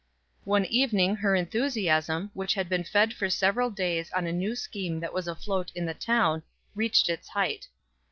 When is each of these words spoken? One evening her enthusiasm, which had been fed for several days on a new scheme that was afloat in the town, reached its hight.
One 0.45 0.65
evening 0.65 1.17
her 1.17 1.35
enthusiasm, 1.35 2.31
which 2.33 2.55
had 2.55 2.67
been 2.67 2.83
fed 2.83 3.13
for 3.13 3.29
several 3.29 3.69
days 3.69 4.09
on 4.13 4.25
a 4.25 4.31
new 4.31 4.55
scheme 4.55 4.99
that 4.99 5.13
was 5.13 5.27
afloat 5.27 5.71
in 5.75 5.85
the 5.85 5.93
town, 5.93 6.41
reached 6.73 7.07
its 7.07 7.27
hight. 7.27 7.67